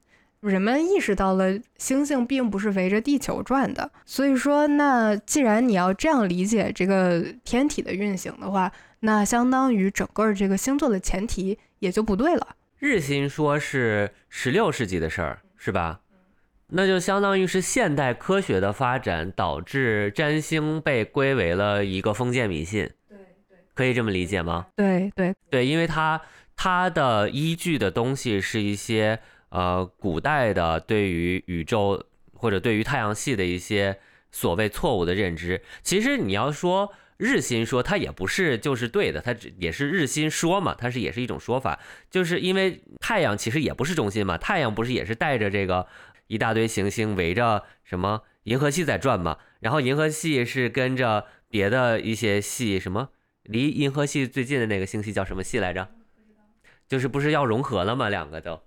[0.49, 12.55] 人们意识到了星星并不是围着地球转的，所以说，那既然你要这样理解这个天体的运行的话，那相当于整个这个星座的前提也就不对了。
[12.79, 15.99] 日心说是十六世纪的事儿，是吧？
[16.69, 22.89] 那就相当于是现代科学的发展导致占星被归为了一个封建迷信。
[23.07, 24.65] 对对，可以这么理解吗？
[24.75, 26.19] 对对对，因为它
[26.55, 29.19] 它的依据的东西是一些。
[29.51, 33.99] 呃，古代的对于宇宙或者对于太阳系的一些
[34.31, 45.85] 所谓错误的认知，其实你要说日心说，它也不是就是对的，它只也是日心说嘛，它是也是一种说法，就是因为太阳其实也不是中心嘛，太阳不是也是带着这个
[46.27, 53.09] 一大堆行星围着什么银河系在转嘛，然后银河系是跟着别的一些系，什么
[53.43, 55.89] 离银河系最近的那个星系叫什么系来着？
[56.87, 58.07] 就是不是要融合了吗？
[58.07, 58.61] 两个都。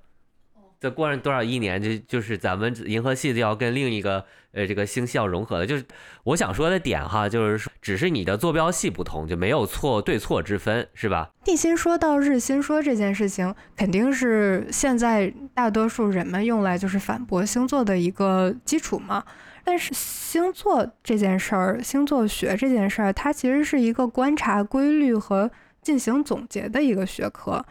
[0.85, 5.67] 再过上多少亿年，就就是咱们银河系就要跟另一个呃这个星系要融合了。
[5.67, 5.85] 就是
[6.25, 11.31] 我想说的点哈，就是说只是你的坐标系不同，就没有错对错之分，是吧？
[11.43, 19.25] 地心说到日心说这件事情，肯定是现在大多数人们用来就是反驳星座的一个基础嘛。
[19.65, 25.51] 但是星座这件事儿，星座学这件事儿，它其实是一个观察规律和
[25.81, 27.65] 进行总结的一个学科。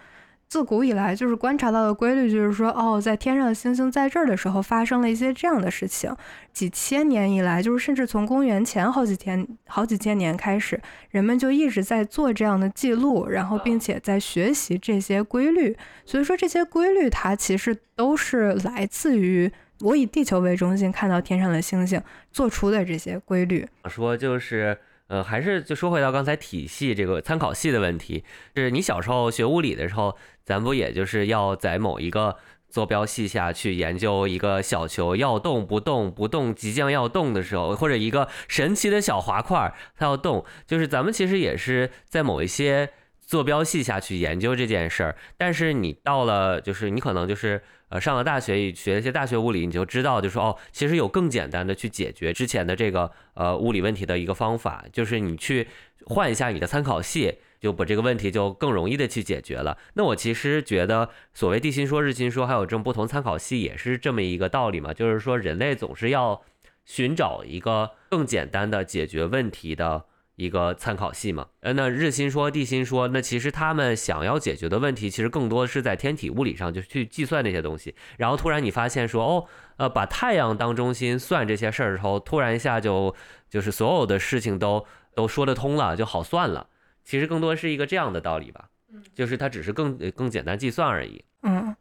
[0.54, 6.16] 自古以来，就是观察到的规律，就是说，哦，在天上的星星在这儿的时候，发生了一些这样的事情。
[6.52, 10.80] 几千年以来，就是甚至从公元前好几天、好几千年开始，
[11.10, 15.76] 人们就一直在做这样的记录，然后并且在学习这些规律。
[16.06, 22.00] 所以说，这些规律它其实都是来自于我以地球为中心看到天上的星星
[22.32, 23.68] 做出的这些规律。
[23.90, 24.78] 说就是。
[25.14, 28.24] 呃，还是就说回到刚才体系这个参考系的问题，
[28.56, 32.36] 就是你小时候学物理的时候，咱不也就是要在某一个
[32.68, 42.90] 坐标系下去研究一个小球要动不动不动即将要动的时候，或者一个神奇的小滑块它要动，就是咱们其实也是在某一些
[43.34, 55.68] 坐标系下去研究这件事儿，但是你到了就是你可能就是呃上了大学学一些大学物理，你就知道就说哦，其实有更简单的去解决之前的这个呃物理问题的一个方法，就是你去
[56.06, 57.40] 换一下你的参考系。
[57.64, 59.78] 就把这个问题就更容易的去解决了。
[59.94, 64.94] 那我其实觉得，所谓地心说、日心说，还有这种不同参考系，也是这么一个道理嘛。
[64.94, 66.42] 就是说，人类总是要
[66.84, 70.04] 寻找一个更简单的解决问题的
[70.36, 71.48] 一个参考系嘛。
[71.62, 77.96] 呃，那日心说、地心说，那其实他们想要解决的问题，其实更多是在天体物理上，就去计算那些东西。
[78.18, 79.46] 然后突然你发现说，哦，
[79.78, 83.16] 呃，把太阳当中心算这些事儿的时候，突然一下就
[83.50, 86.68] 就是所有的事情都都说得通了，就好算了。
[87.04, 88.70] 其实更多是一个这样的道理吧，
[89.14, 91.24] 就是它只是更更简单计算而已。
[91.44, 91.76] 嗯，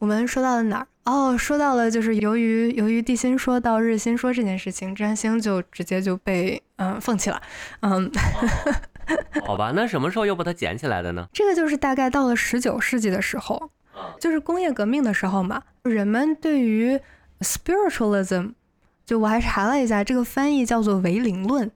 [0.00, 0.86] 我们说到了哪儿？
[1.04, 7.40] 哦，说到了就是由于由于地心说到日心说这件事情，占星就直接就被嗯放弃了。
[7.80, 8.10] 嗯，
[9.44, 11.28] 好吧，那什么时候又把它捡起来的呢？
[11.34, 13.70] 这个就是大概到了十九世纪的时候，
[14.18, 16.98] 就是工业革命的时候嘛，人们对于
[17.40, 18.52] spiritualism，
[19.04, 21.70] 就我还查了一下，这个翻译叫做唯灵论，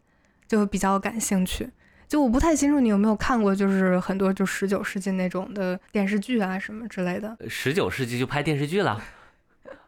[0.49, 1.69] 就比较感兴趣。
[2.15, 7.37] 就我不太清楚你有没有看过，就是很多就十九世纪那种的电视剧啊什么之类的。
[7.49, 9.03] 十九世纪就拍电视剧了，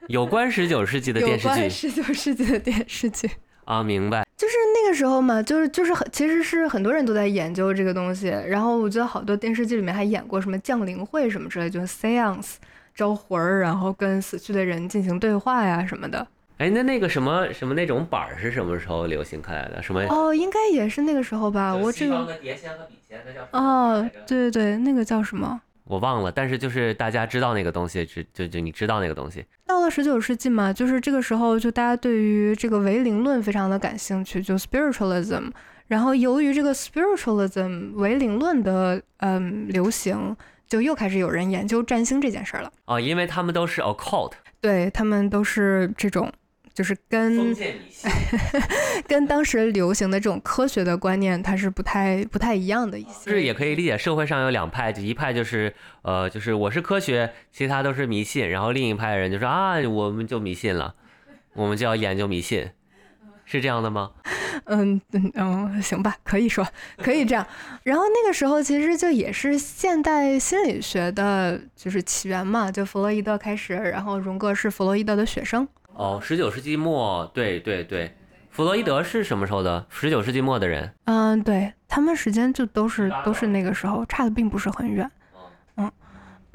[0.09, 1.70] 有关十九世纪的电视剧。
[1.70, 3.31] 十九世纪的电视剧
[3.64, 4.27] 啊，明白。
[4.37, 8.27] 就是那个时候嘛，就是就是很其实是很多人都在研究这个东西。
[8.49, 12.55] 然后我觉得好多电视剧里面还演过什么降临会什么之类，就是 seance
[12.93, 16.27] 招魂儿，然后跟死去的人进行对话呀什么的。
[16.59, 19.82] 哎，那那个什么什么那种板儿是什么时候流行开来的？
[19.82, 20.02] 什么？
[20.09, 21.74] 哦，应该也是那个时候吧。
[21.76, 25.61] 我这个碟仙和笔仙，那叫哦，对对对，那个叫什么？
[25.84, 26.32] 我忘了。
[26.32, 29.44] 但是就是大家知道那个东西，就就就你知道那个东西。
[29.66, 35.50] 到了十九世纪嘛，就是这个时候，就大家对于这个唯灵论非常的感兴趣，就 spiritualism。
[35.88, 40.34] 然后由于这个 spiritualism 唯灵论的嗯流行，
[40.66, 42.72] 就又开始有人研究占星这件事儿了。
[42.86, 46.32] 哦，因为他们都是 occult，对他们都是这种。
[46.77, 47.57] 就是跟
[49.09, 52.99] 跟当时流行的这种科学的观念，它是不太不太一样的。
[52.99, 58.51] 意思就是也可以理解，社会上有两派，就一派就是呃，就是我是科学，其他都是迷信。
[58.51, 60.95] 然后另一派人就说啊，我们就迷信了，
[61.55, 62.68] 我们就要研究迷信，
[63.47, 64.11] 是这样的吗？
[64.68, 66.66] 嗯嗯嗯，行吧，可以说
[66.99, 67.47] 可以这样。
[67.85, 75.66] 然后那个时候其实就也是现代心理学的就是起源嘛，就弗洛伊德开始，然后荣格是弗洛伊德的学生。
[75.97, 78.14] 哦，十九世纪末，对对对，
[78.51, 79.86] 弗洛伊德是什么时候的？
[79.88, 80.92] 十九世纪末的人。
[81.05, 85.11] 嗯，对他们时间就都是都是那个时候，差的并不是很远。
[85.76, 85.90] 嗯，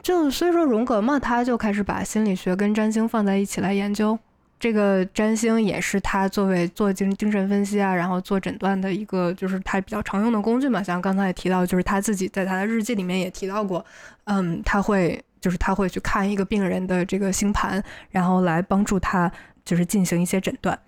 [0.04, 4.18] 就所以说荣格嘛，他就开始把心理学跟占星放在一起来研究。
[4.60, 10.84] 这个占星也是他作为做精精神分析啊，然后做诊断的一个，就是他比较常用的工具嘛。
[10.84, 13.84] 像刚才也提到，就是他自己在他的日记里面也提到过，
[14.26, 15.20] 嗯，他会。
[15.42, 19.30] 就是他会去看一个病人的这个星盘，然后来帮助他
[19.66, 20.80] 就是进行一些诊断，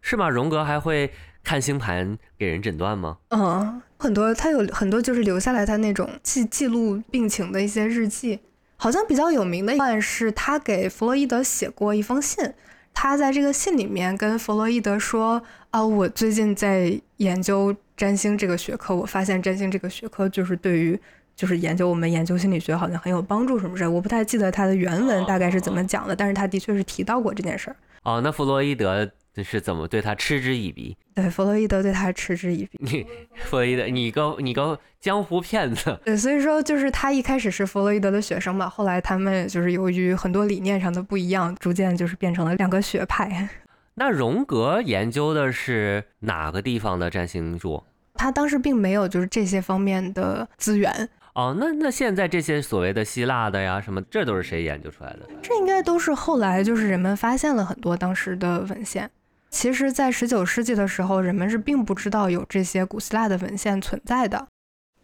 [0.00, 0.28] 是吗？
[0.28, 3.18] 荣格还会看星盘给人诊断吗？
[3.30, 8.38] 嗯，很多他有很多就是留下来他那种记记录病情的一些日记，
[8.76, 12.54] 好像比较有名的一段是他给弗洛伊德写过一封信，
[12.94, 21.00] 他在这个信里面跟弗洛伊德说啊，我最近在研究占星这个学科，我发现占星这个学科就是对于。
[21.36, 23.86] 就是研究我们研究心理学好像很有帮助，什么事？
[23.86, 27.76] 我不太记得他的原文大概是怎么讲的，但是他的确是提到过这件事儿。
[28.04, 29.06] 哦，那弗洛伊德
[29.44, 30.96] 是怎么对他嗤之以鼻？
[31.14, 32.78] 对，弗洛伊德对他嗤之以鼻。
[32.78, 35.98] 你弗洛伊德，你个你个江湖骗子。
[36.04, 43.48] 对，所以说就是他一开始是弗洛伊德的学生嘛，后来他们就是由于很多理念上的不一样，逐渐就是变成了两个学派。
[43.98, 47.82] 那荣格研究的是哪个地方的占星术？
[48.14, 51.08] 他当时并没有就是这些方面的资源。
[51.36, 55.28] 哦，那那现在这些所谓的希腊的呀，什么，这都是谁研究出来的？
[55.42, 59.10] 这应该都是后来就是人们发现了很多当时的文献。
[59.50, 64.46] 其实，在十九世纪的时候，人们是并不知道有这些古希腊的文献存在的。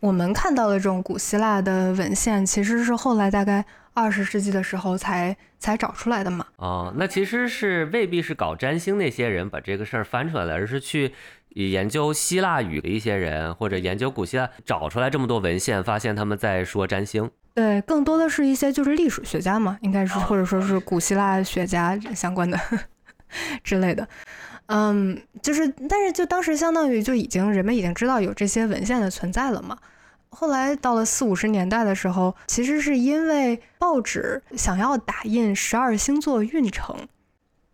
[0.02, 6.44] 我们看到的这种古希腊的文献，其实是后来大概二十世纪的时候才才找出来的嘛。
[6.56, 11.12] 哦，那其实是未必是搞占星那些人把这个事儿翻出来了，而是去。
[11.54, 17.30] 研究希腊语的一些人，或者研究古希腊，找出来这么多文献，发现他们在说占星。
[17.52, 22.58] 对，更多的是一些就是历史学家嘛，应该是或者说是古希腊学家相关的
[23.62, 24.08] 之类的。
[24.68, 29.76] 嗯，就是，但是就当时相当于就已经人们已经知道有这些文献的存在了嘛。
[30.34, 36.96] 后来到了四五十年代的时候，其实是因为报纸想要打印十二星座运程，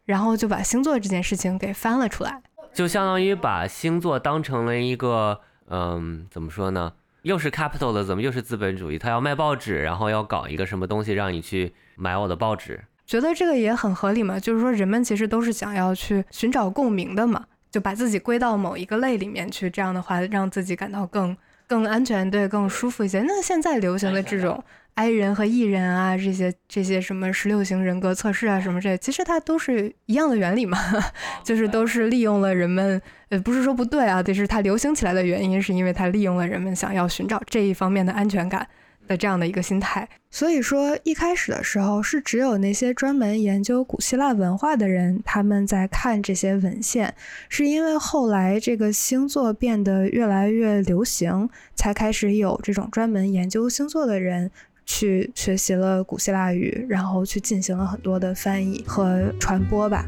[0.05, 2.43] 然后就把星座这件事情给翻了出来，
[2.75, 6.93] 就相当于把星座当成了一个，嗯，怎么说呢？
[7.23, 14.41] 又是 capital 的，怎么又是资本主义，他要卖报纸，然后要搞一个什么东西让你去买我的报纸，觉得这个也很合理嘛。
[14.41, 21.37] 就是说，人们其实都是想要去寻找共鸣的嘛，就把自己归到某一个类里面去，这样的话让自己感到更。
[21.69, 23.21] 更安全，对，更舒服一些。
[23.21, 24.65] 那现在流行的这种
[24.95, 30.79] I 人和 E 人啊，这些这些什么十六型人格测试啊，什么这，其实它都是一样的原理嘛，
[31.45, 38.67] 就是都是利用了人们，呃，不是说不对啊，就是它流行起来的原因，是因为它利用了人们想要寻找这一方面的安全感。
[39.09, 47.13] 的这样的一个心态，所以说一开始的时候是只有那些专门研究古希腊文化的人，他们在看这些文献，
[47.49, 54.51] 是因为后来这个星座变得越来越流行，才开始有这种专门研究星座的人
[54.85, 60.07] 去学习了古希腊语，然后去进行了很多的翻译和传播吧。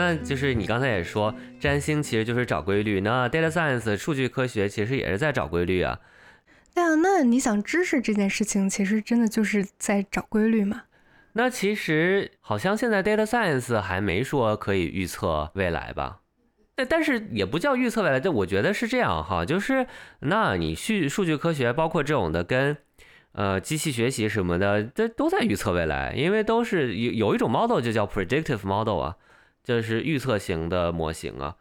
[0.00, 3.02] 那就是你刚才也说，占星其实就是找规律。
[3.02, 6.00] 那 data science 数据科学其实也是在找规律啊。
[6.74, 10.84] 对啊，那你想知识这件事情，其实真的就是在找规律吗？
[11.34, 16.20] 那其实好像现在 data science 还没说可以预测未来吧？
[16.74, 19.86] 但但是也不叫预测未来，就我觉得是这样哈，就是
[20.20, 22.74] 那你去数据科学，包括这种的跟
[23.32, 29.16] 呃机器学习什么的，这都在预测未来，因为都是有有一种 model 就叫 predictive model 啊。
[29.62, 31.56] 这是预测型的模型啊，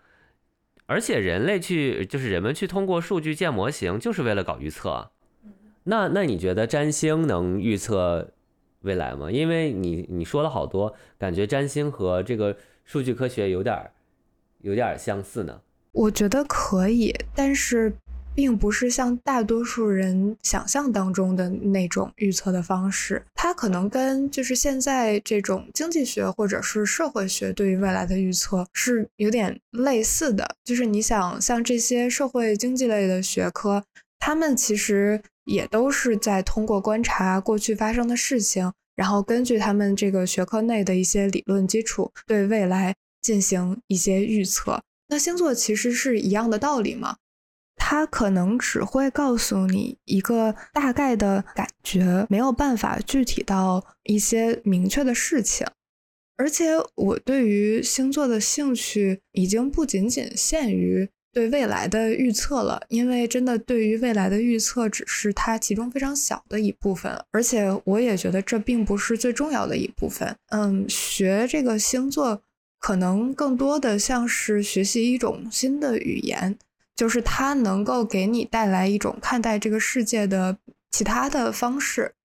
[0.86, 5.12] 而且人类去就是人们去通过数据建模型，就是为了搞预测。
[5.84, 8.32] 那那你觉得占星能预测
[8.82, 9.32] 未来吗？
[9.32, 13.92] 因为你你说了好多，感觉占星和这个数据科学有点
[14.62, 15.62] 有点相似呢。
[15.92, 17.94] 我觉得可以，但是。
[18.36, 30.56] 并不是像大多数人想象当中的那种预测的方式，它可能跟就是现在这种经济学或者是社会学对于未来的预测是有点类似的。
[30.64, 33.84] 就是你想像这些社会经济类的学科，
[34.20, 44.82] 他们其实也都是在通过观察过去发生的事情，然后根据他们这个学科内的一些理论基础，对未来进行一些预测。
[45.08, 47.18] 那星座其实是一样的道理嘛？
[47.92, 55.66] 它可能只会告诉你一个大概的感觉，没有办法具体到一些明确的事情。
[56.38, 70.36] 而且，我对于星座的兴趣已经不仅仅限于对未来的预测了，因为真的对于未来的预测只是它其中非常小的一部分，而且我也觉得这并不是最重要的一部分。
[70.52, 72.40] 嗯，学这个星座
[72.80, 76.56] 可能更多的像是学习一种新的语言。
[77.00, 80.58] 就是它能够给你带来一种看待这个世界的
[80.92, 82.16] 其他的方式。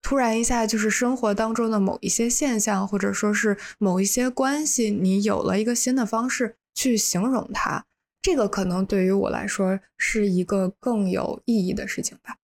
[0.00, 7.84] 突然一下，就是生活当中的某一些现象，或者说是某一些关系，你有了一个新的方式去形容它。
[8.22, 12.38] 这个可能对于我来说是一个更有意义的事情吧。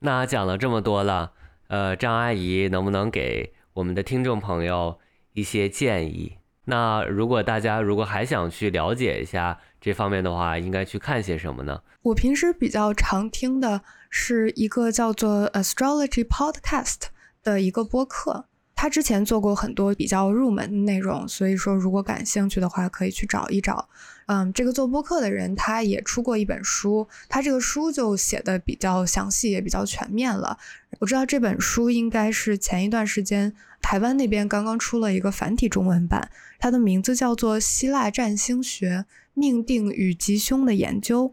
[0.00, 1.34] 那讲了这么多了，
[1.68, 4.98] 呃，张阿姨能不能给我们的听众朋友
[5.34, 6.38] 一些建议？
[6.70, 11.80] 那如果大家如果还想去了解一下这方面的话，应该去看些什么呢？
[12.02, 17.06] 我平时比较常听的是一个叫做 Astrology Podcast
[17.42, 18.47] 的一个播客，
[18.80, 23.88] 他之前做过很多比较入门的内容，所以说如果感兴趣的话，可以去找一找。
[24.26, 30.56] 嗯，这个做播客的人他也出过一本书，他这个书就写的比较详细，也比较全面了。
[31.00, 33.52] 我知道这本书应该是前一段时间
[33.82, 41.24] 台湾那边刚刚出了一个繁体中文版，它的名字叫做《希腊占星学命定与吉凶的研究》。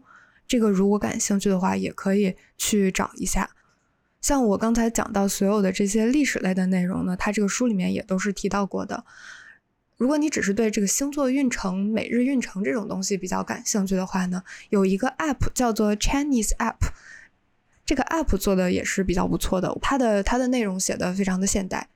[0.48, 3.50] 这个如果感兴趣的话，也可以去找一下。
[4.26, 9.04] 像我刚才讲到所有的这些历史类的内容呢，它这个书里面也都是提到过的。
[9.96, 16.88] 如果你只是对这个星座运程、每日运程这种东西比较感兴趣的话呢，有一个 App 叫做 Chinese App，
[17.84, 21.86] 这个 App 做的也是比较不错的，它的它的内容写的非常的现代。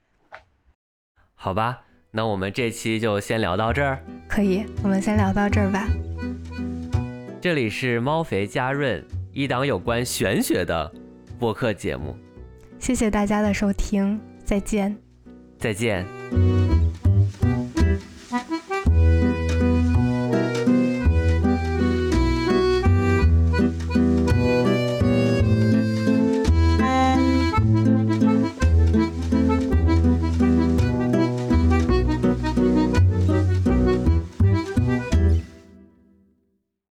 [1.35, 4.05] 好吧，那我们这期就先聊到这儿。
[4.29, 5.89] 可以，我们先聊到这儿吧。
[7.41, 10.93] 这里是猫肥加润一档有关玄学的
[11.41, 12.15] 播客节目。
[12.79, 14.97] 谢谢大家的收听，再见。
[15.59, 16.07] 再见。